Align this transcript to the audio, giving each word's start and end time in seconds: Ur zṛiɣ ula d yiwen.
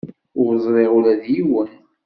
Ur 0.43 0.51
zṛiɣ 0.65 0.91
ula 0.97 1.13
d 1.21 1.23
yiwen. 1.33 1.71